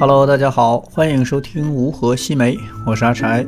[0.00, 2.56] Hello，大家好，欢迎收听无核西梅，
[2.86, 3.44] 我是阿柴。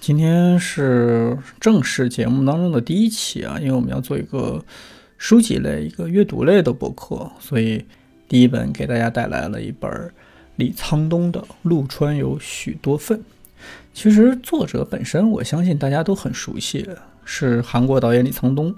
[0.00, 4.64] 今天是正式节目当中的第一期啊，因为我们要做一个
[5.16, 7.84] 书籍类、一个阅读类的博客，所以
[8.26, 10.12] 第一本给大家带来了一本
[10.56, 13.16] 李沧东的《陆川有许多份》。
[13.92, 16.86] 其实作者本身，我相信大家都很熟悉，
[17.24, 18.74] 是韩国导演李沧东。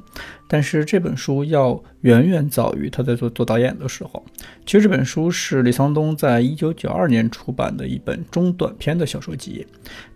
[0.47, 4.25] 但是这本书要远远早于他在做做导演的时候。
[4.65, 9.67] 其实这本书是李沧东在一九九二年出版的一本中短篇的小说集。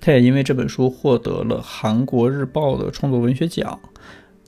[0.01, 3.79] 他也因为这本书获得了韩国日报的创作文学奖。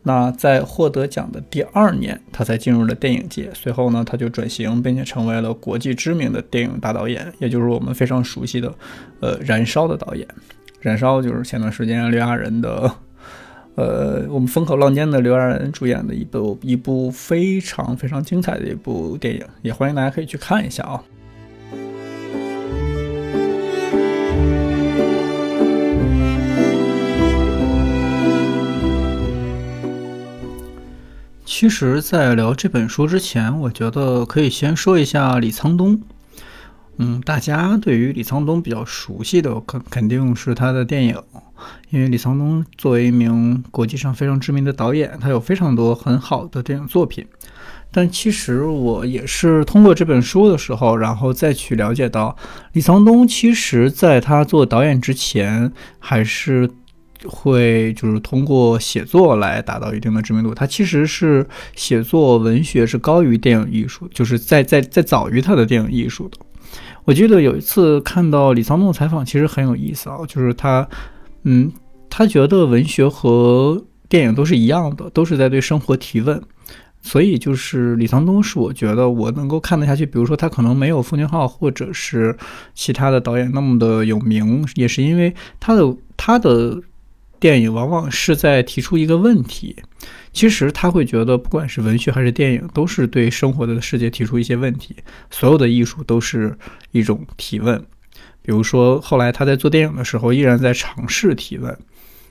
[0.07, 3.51] 那在获得奖的第二年，他才进入了电影界。
[3.55, 8.73] 随后呢，他就转型，并且成为了国际知名的电影大导演，也就是我们非常熟悉的，
[9.21, 10.27] 呃，《燃烧》的导演。
[10.81, 12.95] 《燃烧》就是前段时间刘亚仁的，
[13.77, 21.03] 呃，我们风口浪尖的刘亚仁主演的一部一部非常非常精彩的一部电影，也欢迎大家可以去看一下啊。
[31.65, 35.99] 其实，在聊这本书之前，我觉得可以先说一下李沧东。
[36.99, 41.17] 嗯，大家对于李沧东比较熟悉的，肯肯定是他的电影，
[41.89, 47.27] 因为李沧东作为一名国际上非常知名的导演，他有非常多很好的电影作品。
[47.91, 52.37] 但其实我也是通过这本书的时候，然后再去了解到，
[52.75, 56.71] 李沧东其实在他做导演之前，还是。
[57.29, 60.55] 会就是通过写作来达到一定的知名度。
[60.55, 66.39] 他其实是写作文学是高于电影艺术，就是在在在早于他的电影艺术的。
[67.05, 70.89] 我记得有一次看到李沧东的采访，其实很有意思啊，就是他，
[71.43, 71.71] 嗯，
[72.09, 76.43] 他觉得文学和电影都是一样的，都是在对生活提问。
[77.03, 80.07] 所以就是李沧东是我觉得我能够看得下去。
[80.07, 82.35] 比如说他可能没有奉俊昊或者是
[82.75, 86.81] 其他的导演那么的有名，也是因为他的他的。
[87.45, 89.77] 电影往往是在提出一个问题，
[90.33, 94.97] 其实他会觉得，不管是文学还是电影，都是对生活的世界提出一些问题。
[95.31, 96.57] 所有的艺术都是
[96.93, 97.79] 一种提问。
[98.41, 101.77] 比如说，后来他在做电影的时候，依然在尝试提问，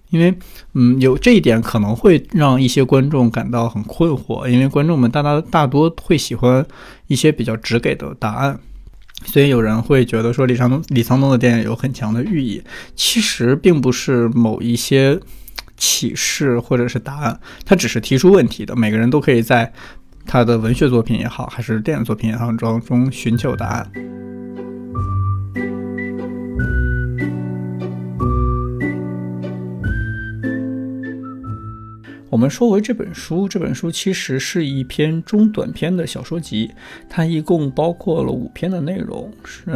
[0.09, 0.33] 因为，
[0.73, 6.65] 嗯，有这一点可能会让一些观众感到很困惑，因为观众们大大大多会喜欢
[7.05, 8.59] 一些比较直给的答案。
[9.25, 12.63] 所以有人会觉得说李沧东李沧东的电影有很强的寓意，
[12.95, 15.19] 其实并不是某一些
[15.77, 18.75] 启示或者是答案，他只是提出问题的。
[18.75, 19.71] 每个人都可以在
[20.25, 23.91] 他的文学作品也好，还是电影作品也好中中寻求答案。
[32.33, 36.71] 我们说回这本书，这本书其实是一篇中短篇的小说集，
[37.07, 39.69] 它一共包括了五篇的内容，是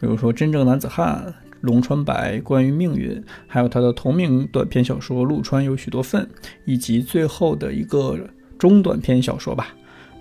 [0.00, 1.24] 比如说《真正男子汉》、
[1.60, 6.20] 《龙川白》、关于命运，还有他的同名短篇小说《陆川有许多份》，
[6.64, 8.18] 以及最后的一个
[8.58, 9.68] 中短篇小说吧，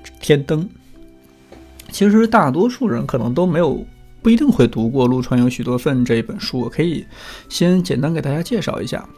[0.21, 0.61] 《天灯》。
[1.89, 3.83] 其实大多数人可能都没有，
[4.21, 7.03] 不一定会读过《陆川有许多份》这一本书，我可以
[7.49, 9.09] 先简单给大家介绍一下。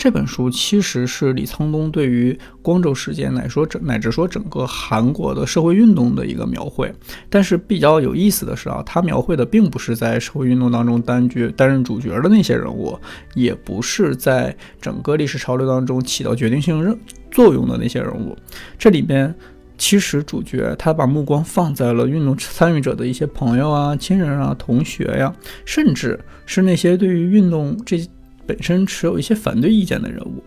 [0.00, 6.90] 这本书其实是李沧东对于光州事件乃说整乃至说整个韩国的社会运动的一个描绘，
[7.28, 12.98] 但是比较有意思的是啊，他描绘的并不是在社会运动当中担角担任主角的那些人物，
[13.34, 16.98] 也不是在整个历史潮流当中起到决定性任
[17.30, 18.34] 作用的那些人物。
[18.78, 19.34] 这里边
[19.76, 25.30] 其实主角他把目光放在了运动参与者的一些朋友啊、亲人啊、同学呀，
[25.66, 28.02] 甚至是那些对于运动这。
[28.50, 30.42] 本身持有一些反对意见的人物，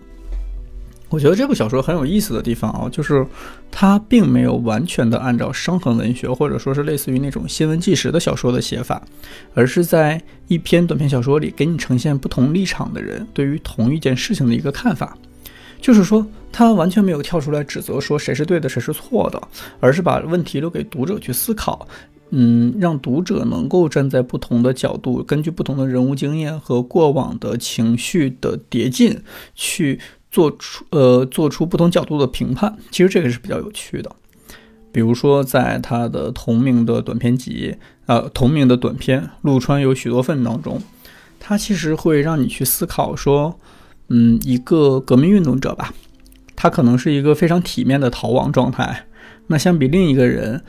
[1.07, 3.25] 我觉得这部小说很有意思的地方啊，就是
[3.71, 9.01] 它并没有完全的按照伤痕文学或者说是类似于那种新闻纪实的小说的写法，
[9.53, 15.17] 而是在一篇短篇小说里给你呈现不同立场的人对于同一件事情的一个看法，
[15.79, 19.41] 就是说他完全没有跳出来指责说谁是对的谁是错的，
[19.79, 21.87] 而是把问题留给读者去思考。
[22.35, 29.21] 嗯，让读者能够站在不同的角度，根据不同的人物经验和过往的情绪的叠进，
[29.53, 29.99] 去
[30.31, 32.75] 做出呃做出不同角度的评判。
[32.89, 34.11] 其实这个是比较有趣的。
[34.91, 37.75] 比如说，在他的同名的短篇集，
[38.07, 40.81] 呃，同名的短片《陆川有许多份》当中，
[41.39, 43.59] 他其实会让你去思考说，
[44.07, 45.93] 嗯，一个革命运动者吧，
[46.55, 49.05] 他可能是一个非常体面的逃亡状态。
[49.45, 50.63] 那相比另一个人。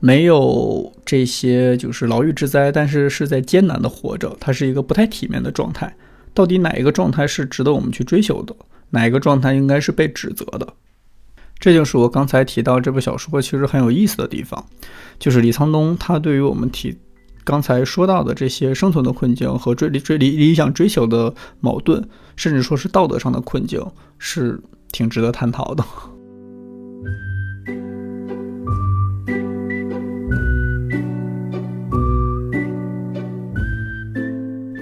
[0.00, 5.96] 没有这些就是牢狱之灾，但是是在艰难的活着，它是一个不太体面的状态。
[6.32, 8.54] 到底哪一个状态是值得我们去追求的？
[8.90, 10.74] 哪一个状态应该是被指责的。
[11.58, 14.64] 这就是我刚才提到这部小说其实很有意思的地方，
[15.18, 16.96] 就是李沧东他对于我们提
[17.42, 23.84] 刚才说到的这些生存的困境和追理追理理想追求的矛盾，甚至说是道德上的困境，
[24.18, 24.60] 是
[24.92, 25.84] 挺值得探讨的。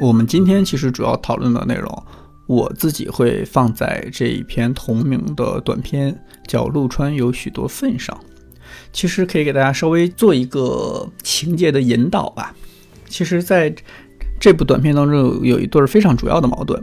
[0.07, 2.07] 我们今天其实主要讨论的内容，
[2.47, 6.17] 我自己会放在这一篇同名的短篇，
[6.47, 8.17] 叫《陆川有许多份》上。
[8.93, 12.55] 其实可以给大家稍微做一个情节的引导吧。
[13.09, 13.75] 其实，在
[14.39, 16.81] 这部短片当中，有一对非常主要的矛盾。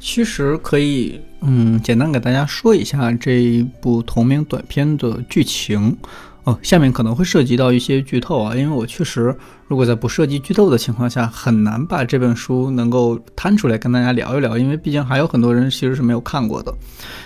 [0.00, 5.96] 其实可以，嗯，简单给大家说一下这一部同名短片的剧情。
[6.44, 9.34] 哦，下面可能会涉及到一些剧透啊，因为我确实，
[9.66, 16.70] 如果在不涉及剧透的情况下，很难把这本书能够摊出来跟大家聊一聊，因为毕竟还有很多人其实是没有看过的。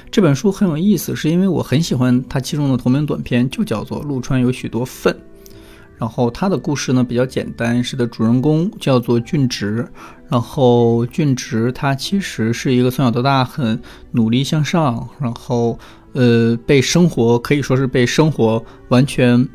[0.08, 5.12] 这本书很有意思，是因为我很喜欢它其中的同名短片，就叫做《陆川有许多粪》。
[5.98, 9.84] 然后它的故事呢比较简单，是的主人公叫做俊直，
[10.28, 13.82] 然后俊直他其实是一个从小到大很
[14.12, 15.76] 努力向上，然后。
[16.12, 19.48] 呃，被生活可以说是被生活完全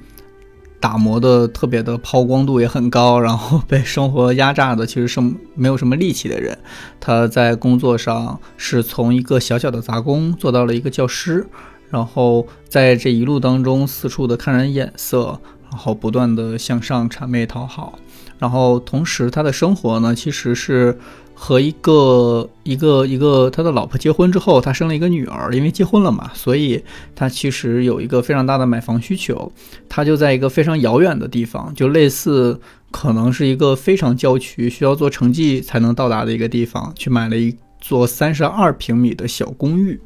[0.80, 5.22] 打磨的特别的抛光度也很高，然后被生活压榨的其实是
[5.56, 6.58] 没有什么力气的人。
[7.00, 11.48] 他在工作上是从一个小小的杂工做到了一个教师，
[11.90, 15.40] 然后在这一路当中四处的看人眼色，
[15.70, 17.98] 然后不断的向上谄媚讨好，
[18.44, 20.98] 然后同时他的生活呢其实是。
[21.36, 26.81] 和一个一个一个他的老婆结婚之后，他生了一个女儿，因为结婚了嘛，所以
[27.16, 29.51] 他其实有一个非常大的买房需求。
[29.90, 32.57] 他就在一个非常遥远的地方，就类似
[32.92, 40.00] 可能是一个非常郊区，需要坐城际才能到达的一个地方，去买了一座三十二平米的小公寓。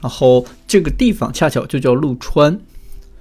[0.00, 2.58] 然后这个地方恰巧就叫陆川，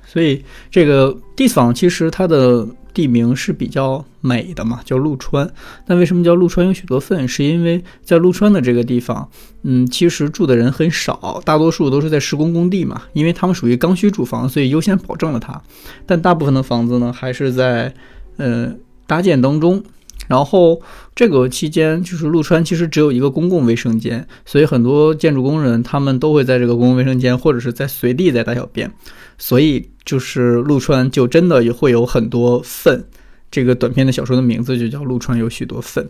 [0.06, 2.66] 所以这个地方其实它的。
[2.96, 5.52] 地名是比较美的嘛，叫陆川。
[5.88, 7.28] 那为什么叫陆川有许多粪？
[7.28, 9.30] 是因为在陆川的这个地方，
[9.64, 13.04] 嗯，其实住的人很少，大多数都是在施工工地嘛。
[13.14, 15.62] 因为他们属于刚需住房，所以优先保证了它。
[16.06, 17.94] 但大部分的房子呢，还是在
[18.38, 18.74] 呃
[19.06, 19.84] 搭建当中。
[20.28, 20.82] 然后
[21.14, 28.92] 这个期间，就是陆川其实只有一个公共卫生间，所以很多建筑工人他们都会在这个公共卫生间，或者是在随地在大小便。
[29.38, 33.06] 所以就是陆川就真的也会有很多粪，
[33.52, 36.10] 这个短篇的小说的名字就叫陆川有许多粪。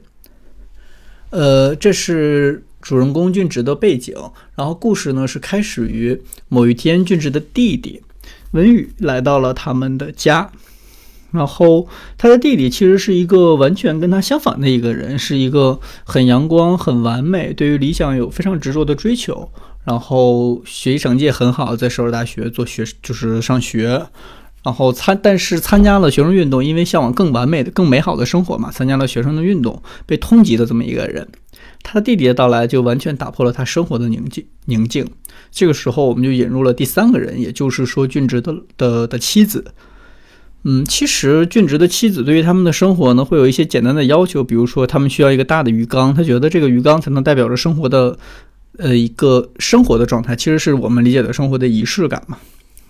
[1.31, 4.15] 呃，这是主人公俊直的背景，
[4.55, 8.01] 然后故事呢是开始于某一天，俊直的弟弟
[8.51, 10.51] 文宇来到了他们的家，
[11.31, 11.87] 然后
[12.17, 19.49] 他的弟弟其实是一个完全跟他相反的一个人，是一个很阳光、很完美，对于理想有非常执着的追求。
[19.85, 24.07] 然后学习成绩也很好，在首尔大学做学就是上学，
[24.63, 31.27] 然后参但是参加了学生运动，因为向往更完美的、更美好的生活嘛，参加了学生的运动，被通缉的这么一个人。
[31.83, 35.07] 他的弟弟的到来就完全打破了他生活的宁静宁静。
[35.51, 39.65] 这个时候，我们就引入了第三个人，也就是说俊直的的的妻子。
[40.63, 48.17] 嗯，其实俊直的妻子对于他们的生活呢，会有一些简单的要求，比如说他们需要一个大的鱼缸，他觉得这个鱼缸才能代表着生活的。
[48.77, 52.37] 呃，一个生活的状态，其实是我们理解的生活的仪式感嘛。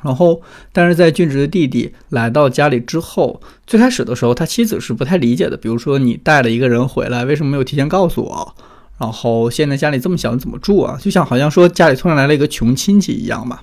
[0.04, 0.39] 然后，
[0.72, 5.58] 但是在俊直的弟弟来到家里之后，最开始的时候，他妻子是不太理解的。
[5.58, 8.56] 比如说，你带了一个人回来，为什么没有提前告诉我？
[9.00, 10.98] 然后现在家里这么小，怎么住啊？
[11.01, 13.60] 就像好像说家里突然来了一个穷亲戚一样嘛。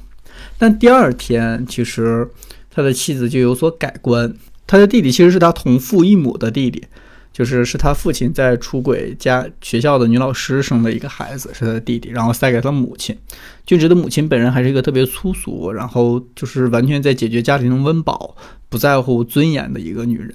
[0.58, 2.28] 但第二天，其实
[2.70, 4.34] 他的妻子就有所改观。
[4.66, 6.84] 他的弟弟其实是他同父异母的弟弟。
[7.32, 13.16] 就是是他父亲在出轨家学校的女老师生的一个孩子，是他的弟弟，然后塞给他母亲。
[13.64, 18.36] 俊直的母亲本人还是一个特别粗俗，然后就是完全在解决家庭温饱，
[18.68, 20.34] 不在乎尊严的一个女人。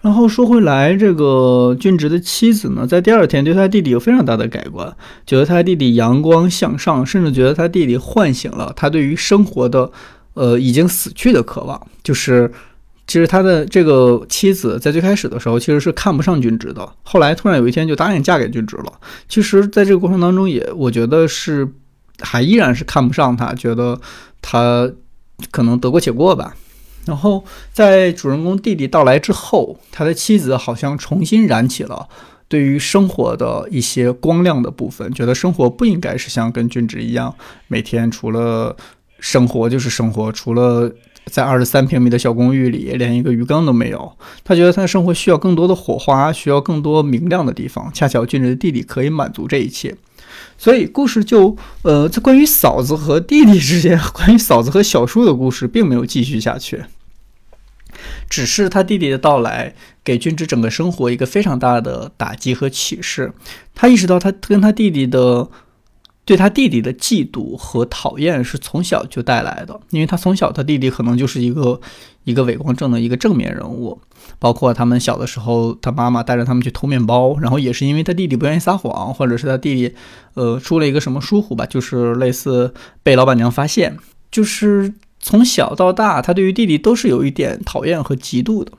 [0.00, 9.90] 然后说回来，这个俊直的妻子呢，在第二天对他弟弟有非常大的改观，觉得他弟弟阳光向上，甚至觉得他弟弟唤醒了他对于生活的，
[10.34, 12.52] 呃，已经死去的渴望，就是。
[13.06, 18.92] 其实他的这个妻子在最开始的时候其实是看不上俊直的，后来突然有一天就答应嫁给俊直了。
[19.28, 21.68] 其实，在这个过程当中，也我觉得是
[22.18, 24.00] 还依然是看不上他，觉得
[24.42, 24.90] 他
[25.52, 26.56] 可能得过且过吧。
[27.04, 32.08] 然后在主人公弟弟到来之后，他的妻子好像重新燃起了
[32.48, 37.32] 对于生活的一些光亮的部分，觉得生活不应该是像跟俊直一样，
[37.68, 38.76] 每天除了
[39.20, 40.92] 生活就是生活，除了。
[41.30, 44.12] 在二十三平米的小公寓里，连一个鱼缸都没有。
[44.44, 47.90] 他觉得他的生活需要更多的火花，需要更多明亮的地方。
[47.92, 49.96] 恰巧俊直的弟弟可以满足这一切。
[50.56, 56.84] 所以故事就呃，这关于嫂子和弟弟之间， 关于嫂子和小叔的故事，并没有继续下去。
[58.30, 63.32] 只是他弟弟的到来，给俊之整个生活一个非常大的打击和启示。
[63.74, 65.48] 他意识到，他跟他弟弟的。
[66.26, 71.80] 对他弟弟的嫉妒和讨厌是从小就带来的，因为他从小他弟弟可能就是一个
[72.24, 74.00] 一个伪光正的一个正面人物，
[74.40, 79.94] 包括他们小的时候，他妈妈带着他们去偷面包，然后也是因为他弟弟不愿意撒谎，或者是他弟弟
[80.34, 83.96] 呃出了一个什么疏忽吧，就是类似被老板娘发现，
[84.32, 88.72] 就是从小到大他对于弟弟都是有一点讨厌和嫉妒的，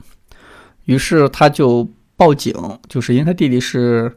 [0.84, 2.52] 于是他就报警，
[2.90, 4.14] 就是因为他弟弟是。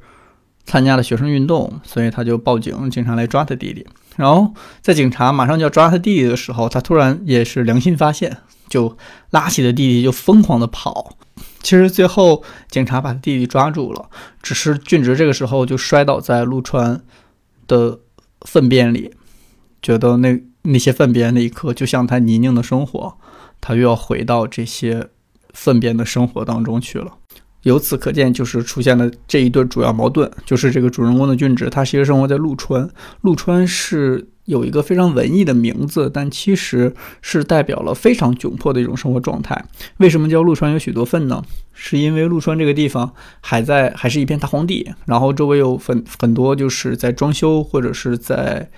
[0.66, 3.86] 参加了学生运动，所以他就报警，警察来抓他弟弟。
[4.18, 8.38] 然后在警察马上就要抓他弟弟的时候，他突然也是良心发现，
[8.68, 8.98] 就
[9.30, 11.18] 拉起了弟弟就疯狂的跑。
[11.64, 14.10] 其实最后警察把他弟弟抓住了，
[14.42, 17.02] 只是俊植这个时候就摔倒在陆川
[17.68, 18.00] 的
[18.42, 19.14] 粪便里，
[19.82, 23.18] 觉得那那些粪便那一刻就像他泥泞的生活，
[23.62, 25.10] 他又要回到这些
[25.54, 27.18] 粪便的生活当中去了。
[27.64, 32.90] 由此可见，就是出现了这一对主要矛盾，就是这个主人公的俊直，他其实生活在陆川。
[33.22, 39.64] 陆川是有一个非常文艺的名字，但其实是代表了非常窘迫的一种生活状态。
[39.98, 41.44] 为什么叫陆川有许多份呢？
[41.74, 48.70] 是因为陆川这个地方还在，还是一片大荒地，然后周围有很很多就是在装修或者是在，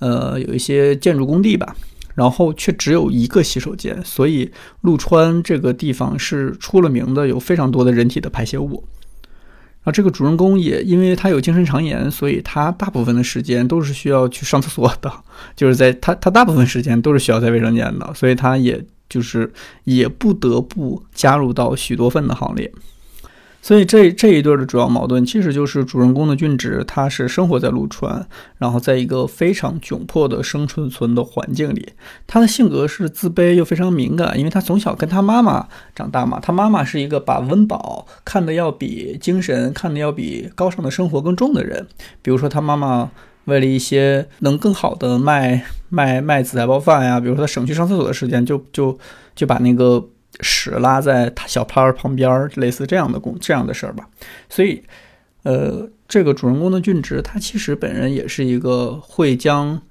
[0.00, 1.76] 呃，有一些建筑工地吧。
[2.14, 4.50] 然后却只有一个洗手间，所以
[4.82, 8.84] 陆川这个地方是出了名的，有非常多的人体的排泄物。
[9.84, 15.12] 然后这个主人公也因为他有精神肠炎，所以他大部分的时间都是需要去上厕所的，
[15.56, 19.52] 就是在他他大部分时间都是需要在卫生间的，所以他也就是
[19.82, 22.72] 也不得不加入到许多份的行列。
[23.62, 28.26] 所以这这一对的主要矛盾，其实就是主人公的俊直，他是生活在陆川，
[28.58, 31.90] 然后在一个非常窘迫的生存存的环境里。
[32.26, 41.86] 他的性格是自卑又非常敏感，因为他从小跟他妈妈长大嘛，他妈妈是一个把温饱看得要比精神看得要比高尚的生活更重的人。
[42.20, 43.12] 比如说，他妈妈
[43.44, 48.98] 为了一些能更好的卖卖卖紫菜包饭呀，比如说他省去上厕所的时间，就就
[49.36, 50.08] 就把那个。
[50.40, 54.08] 屎拉在他小摊儿旁边，类似这样的工这样的事儿吧。
[54.48, 54.82] 所以，
[55.42, 59.82] 呃，这个主人公的俊直，他其实本人也是一个会将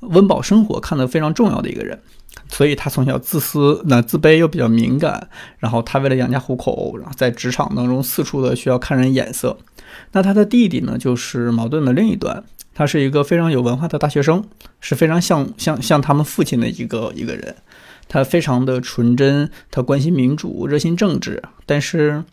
[0.00, 2.00] 温饱生活看得非常重要的一个人。
[2.48, 5.28] 所以他从小自私、那自卑又比较敏感。
[5.58, 9.58] 然后他为了养家糊口，然后在职场当中四处的需要看人眼色。
[10.12, 12.42] 那他的弟弟呢，就是矛盾的另一端。
[12.74, 14.42] 他是一个非常有文化的大学生，
[14.80, 17.54] 是非常像像像他们父亲的一个一个人。
[18.08, 22.24] 他非常的纯真，他关心民主，热心政治，但是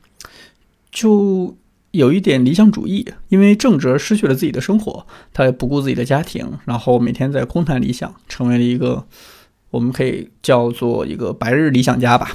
[0.92, 1.58] 就
[1.92, 9.06] 有一点理想主义，因为正直而失去了自己的生活，他也不顾自己的家庭，然后每天在空谈理想，成为了一个
[9.72, 12.32] 我们可以叫做一个白日理想家吧，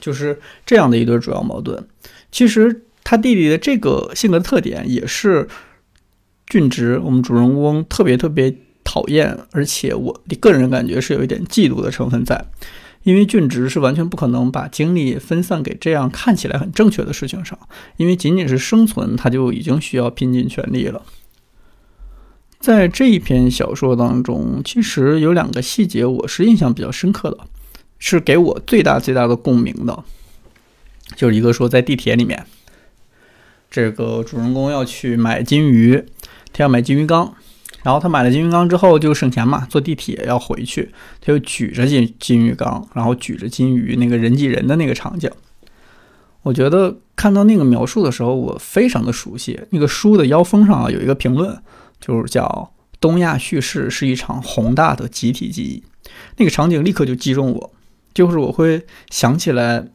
[0.00, 1.86] 就是这样的一对主要矛盾。
[2.32, 5.48] 其实他弟弟的这个性格特点也是
[6.46, 8.54] 俊直，我们主人公特别特别
[8.90, 12.44] 讨厌，而且我个人感觉是有一点嫉妒的成分在。
[13.04, 17.56] 因为俊直是完全不可能把精力分散给这样看起来很正确的事情上，
[17.98, 21.02] 因为仅仅是生存，他就已经需要拼尽全力了。
[22.58, 27.38] 在这一篇小说当中，其实有两个细节我是印象比较深刻的，
[28.00, 30.02] 是给我最大最大的共鸣的，
[31.14, 32.44] 就是一个说在地铁里面，
[33.70, 36.04] 这个主人公要去买金鱼，
[36.52, 37.34] 他要买金鱼缸。
[37.82, 45.30] 然后他买了金鱼缸之后就省钱嘛，坐地铁要回去，他就举着金金鱼缸，然后举着金鱼，那个人挤人的那个场景，
[46.42, 49.58] 我觉得看到那个描述的时候，我非常的熟悉。
[49.70, 51.58] 那个书的腰封上啊有一个评论，
[51.98, 52.70] 就是叫
[53.00, 55.82] “东亚叙事是一场宏大的集体记忆”，
[56.36, 57.72] 那个场景立刻就击中我，
[58.12, 59.86] 就是我会想起来，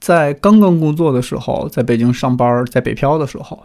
[0.00, 3.64] 在刚刚工作的时候，在北京上班，在北漂的时候，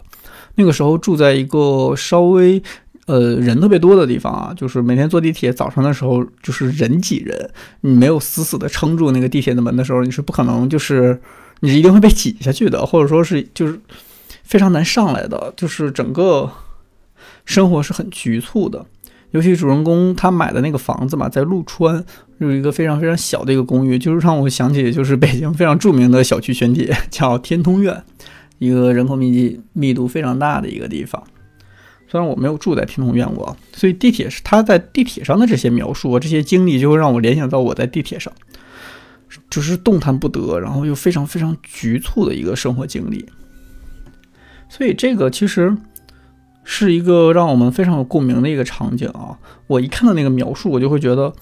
[0.54, 2.62] 那个时候住在一个稍微。
[3.06, 7.50] 呃，人特别多的地方啊，就是每天坐地铁，早上的时候就是人挤人，
[7.82, 11.20] 你没有死死的撑住那个地铁的门的时候，你是不可能，就是
[11.60, 13.78] 你一定会被挤下去的，或者说是就是
[14.42, 16.50] 非常难上来的，就是整个
[17.44, 18.84] 生活是很局促的。
[19.30, 22.02] 尤其主人公他买的那个房子嘛，在陆川
[22.38, 28.02] 有一个非常非常小的一个公寓，就是让我想起就是北京非常著名的小区选址，叫天通苑，
[28.58, 31.22] 一个人口密集密度非常大的一个地方。
[32.08, 38.32] 虽然我没有住在天通苑过，所以地铁是他在地铁上的这些描述，这些经历就会让我联想到我在地铁上，
[39.50, 43.26] 就是动弹不得，然后又非常非常局促的一个生活经历。
[44.68, 45.76] 所以这个其实
[46.64, 49.38] 是一个让我们非常有共鸣的一个场景啊！
[49.66, 51.32] 我一看到那个描述，我就会觉得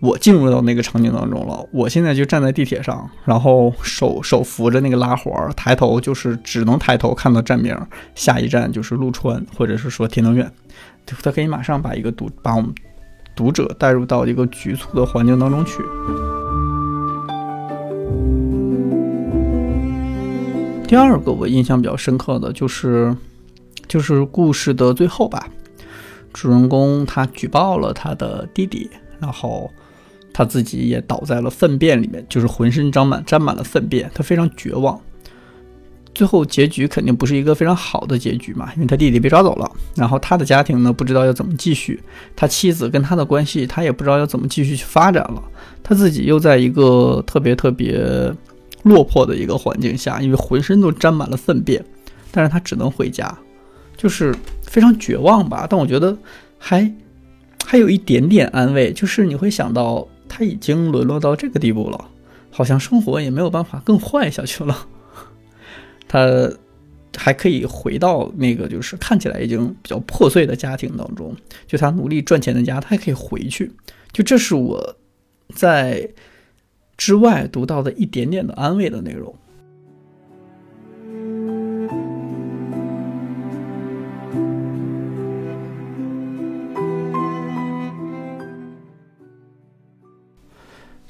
[0.00, 1.66] 我进入到那个场景当中了。
[1.72, 7.76] 我现在就站在地铁上，然后手手扶着那个拉环，抬头就是只能抬头看到站名，
[8.14, 10.50] 下一站就是陆川，或者是说天通苑。
[11.06, 12.74] 他可以马上把一个读把我们
[13.34, 15.82] 读者带入到一个局促的环境当中去。
[20.86, 23.16] 第二个我印象比较深刻的就是。
[23.86, 25.46] 就是故事的最后吧，
[26.32, 29.70] 主人公他举报了他的弟弟，然后
[30.34, 35.00] 他自己也倒在了粪便里面，就是浑身沾满沾满了粪便，他非常绝望。
[36.14, 42.00] 最后结局肯定不是一个非常好的结局嘛，因为他弟弟被抓走了，然后他的家庭呢不知道要怎么继续，
[42.36, 45.42] 他妻子跟他的关系他也不知道要怎么继续去发展了，
[45.82, 48.32] 他自己又在一个特别特别
[48.82, 51.82] 落魄的一个环境下，因为浑身都沾满了粪便，
[52.30, 53.36] 但是他只能回家。
[53.96, 54.34] 就是
[54.66, 56.16] 非常绝望吧，但我觉得
[56.58, 56.92] 还
[57.64, 62.10] 还有一点点安慰，就是你会想到他已经沦落到这个地步了，
[62.50, 64.88] 好像生活也没有办法更坏下去了。
[66.08, 66.50] 他
[67.16, 71.36] 还可以回到那个就是看起来已经比较破碎的家庭当中，
[71.68, 73.70] 就他努力赚钱的家，他还可以回去。
[74.10, 74.96] 就这是我
[75.54, 76.10] 在
[76.96, 79.32] 之外读到的一点点的安慰的内容。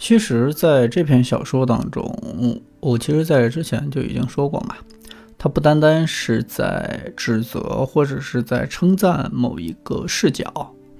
[0.04, 4.76] 其实，在这篇小说当中，我其实在之前就已经说过嘛，
[5.38, 10.44] 它不单单是在指责或者是在称赞某一个视角，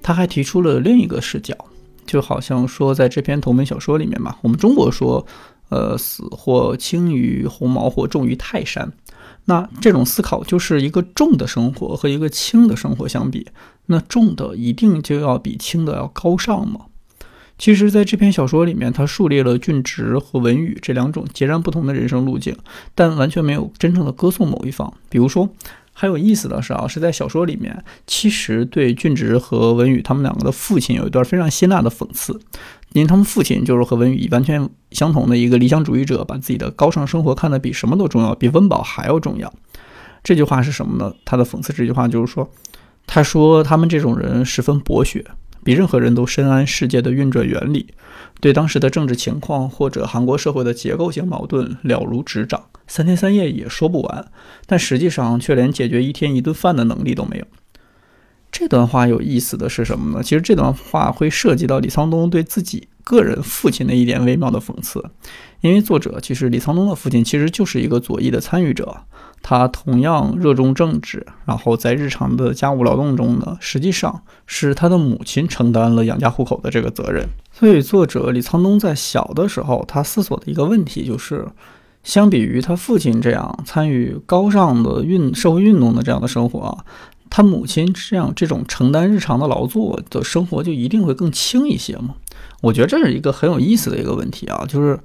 [0.01, 1.55] 他还提出了另一个视角，
[2.07, 5.23] 就好像说，在这篇同名小说里面嘛，我们中国说，
[5.69, 8.91] 呃，死或轻于鸿毛，或重于泰山。
[9.45, 13.45] 那这种思考就是一个重的生活和一个轻的生活相比，
[13.85, 16.87] 那重的一定就要比轻的要高尚吗？
[17.57, 22.55] 其实，在这篇小说里面，他树立了俊直和文宇这两种截然不同的人生路径，
[22.93, 24.93] 但完全没有真正的歌颂某一方。
[25.09, 25.49] 比如说，
[25.93, 32.37] 很有意思的是啊，是在小说里面，其实对俊直和文宇他们两个的父亲有一段非常辛辣的讽刺，
[32.91, 39.53] 因为他们父亲就是和文宇完全相同的一个理想主义者，把自己的高尚生活看得比什么都重要，比温饱还要重要。
[40.21, 41.15] 这句话是什么呢？
[41.23, 42.51] 他的讽刺这句话就是说，
[43.07, 45.23] 他说他们这种人十分博学。
[45.65, 47.87] 比任何人都深谙世界的运转原理，
[48.39, 54.27] 对当时的政治情况或者韩国社会的结构性矛盾了如指掌，三天三夜也说不完。
[54.67, 57.45] 但实际上却连解决一天一顿饭的能力都没有。
[58.51, 60.23] 这段话有意思的是什么呢？
[60.23, 65.03] 其实这段话会涉及到李沧东对自己个人父亲的一点微妙的讽刺，
[65.69, 68.97] 因为作者其实李沧东的父亲其实就是一个左翼的参与者。
[69.41, 77.27] 他同样热衷政治，然后在日常的家务劳动中呢，实际上是他的母亲承担了养家糊口的这个责任。
[77.51, 81.47] 所以，作者李沧东在小的时候，他思索的一个问题就是，
[82.03, 86.79] 相比于他父亲这样参与高尚的运社会运动的这样的生活，
[87.29, 92.15] 他母亲这样这种承担日常的劳作的生活就一定会更轻一些吗？
[92.61, 94.99] 我觉得这是一个很有意思的一个问题啊，就是。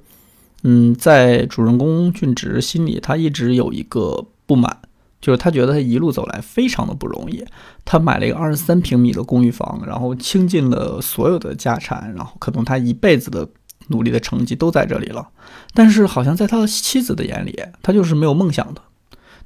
[0.63, 4.77] 嗯，在主人公俊直心里，他一直有一个不满，
[5.19, 7.43] 就是他觉得他一路走来非常的不容易。
[7.83, 13.47] 他买了一个二十三平米的公寓房，然后倾尽了所有的家产，然后可能他一辈子的
[13.87, 15.29] 努力的成绩都在这里了。
[15.73, 18.81] 但是好像在他的妻子的眼里，他就是没有梦想的。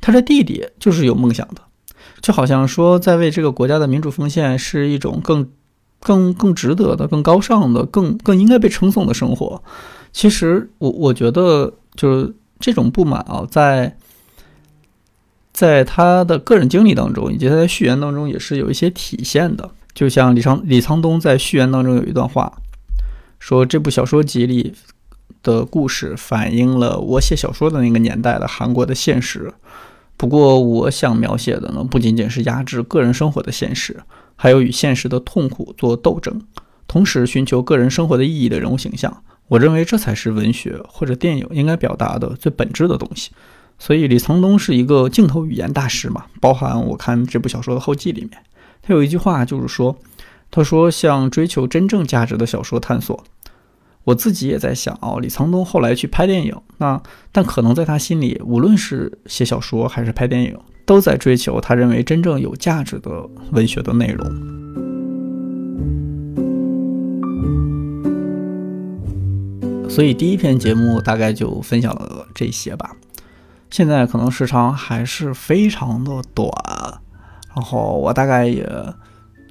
[0.02, 1.62] 他的弟弟就是有梦想的，
[2.20, 5.50] 就好像说在为这个国家的民主奉献是一种更、
[6.02, 9.64] 更、更值得的、更高尚的、更、更应该被称颂的生活。
[10.16, 13.98] 其实我我觉得就是这种不满啊，在
[15.52, 19.70] 在他的个人经历当中，以及他在序言当中也是有一些体现的。
[19.94, 22.62] 就像李昌李沧东在序言当中有一段话，
[23.40, 24.74] 说这部小说集里
[25.44, 29.54] 的故事反映了我写小说的那个年代的韩国的现实。
[30.16, 34.02] 不过我想描写的呢，不仅仅是压制个人生活的现实，
[34.38, 36.42] 还有与现实的痛苦做斗争，
[36.88, 39.22] 同时寻求个人生活的意义的人物形象。
[39.48, 43.32] 我认为这才是文学或者电影应该表达的最本质的东西。
[43.78, 48.32] 所以李沧东是一个镜头语言大师嘛，包含我看这部小说的后记里面，
[48.82, 49.98] 他有一句话就是说，
[50.50, 53.24] 他说向追求真正价值的小说探索。
[54.06, 64.26] 我自己也在想哦，李沧东后来去拍电影，那但可能在他心里，无论是写小说还是拍电影，都在追求他认为真正有价值的文学的内容。
[69.90, 72.96] 所以第一篇节目大概就分享了这些吧。
[73.72, 76.50] 现在可能时长还是非常的短，
[77.56, 78.70] 然后我大概也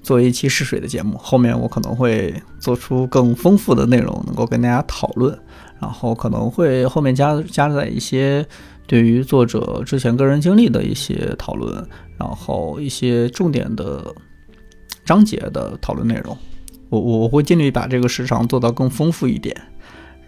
[0.03, 5.39] 做一期试水的节目，后面我可能会做出更丰富的内容，能够跟大家讨论。
[5.81, 8.47] 然后可能会后面加加载一些
[8.87, 14.15] 对于作者之前个人经历的一些讨论，然后一些重点的
[15.05, 16.35] 章节的讨论内容。
[16.89, 19.55] 我我会尽力把这个时长做到更丰富一点。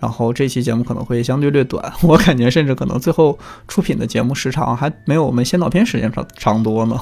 [0.00, 6.98] 然后这期节目可能会相对略短， 我感觉甚至可能最后出品的节目时长还没有我们先导片时间长长多呢。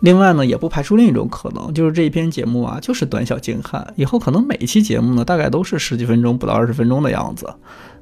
[0.00, 7.48] 另外呢，也不排除另一种可能，就是这一篇节目啊，就是短小精悍，以后可能每一期节目呢，大概都是十几分钟不到二十分钟的样子。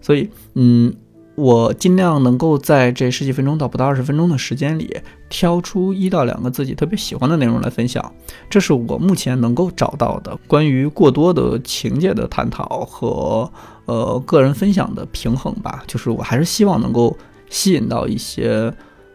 [0.00, 0.94] 所以，嗯，
[1.40, 4.94] 我尽量能够在这十几分钟到不到二十分钟的时间里，
[5.28, 8.12] 挑出一到两个自己特别喜欢的内容来分享。
[8.48, 13.50] 这是我目前能够找到的关于过多的情节的探讨和
[13.86, 15.82] 呃个人分享的平衡吧。
[15.86, 17.16] 就是我还是希望能够
[17.48, 18.72] 吸引到一些。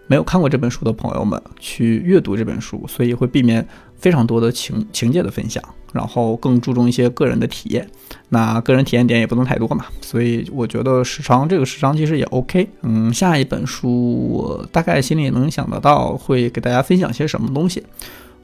[0.08, 5.64] 没有看过这本书的朋友们去阅读这本书，所以会避免非常多的情情节的分享，
[5.96, 7.90] 然后更注重一些个人的体验。
[8.30, 12.68] 那个人体验点也不能太多嘛，所以我觉得时长这个时长其实也 OK。
[12.82, 17.82] 嗯，下一本书我大概心里能想得到会给大家分享些什么东西，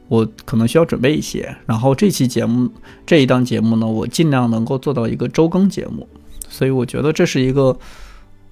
[0.07, 1.55] 我可能需要准备一些。
[1.65, 2.69] 然后这期节目
[3.05, 6.07] 这一档节目呢，我尽量能够做到一个周更节目，
[6.49, 7.77] 所以我觉得这是一个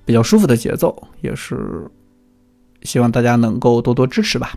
[0.05, 1.89] 比较舒服的节奏，也是。
[2.83, 4.53] 希望大家能够多多支持吧，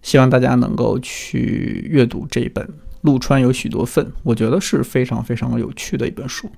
[0.00, 2.64] 希望大家能够去阅读这一本
[3.02, 6.50] 《陆川有许多份》，我觉得是非常非常有趣的一本书。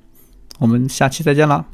[0.59, 1.65] 我们下期再见啦！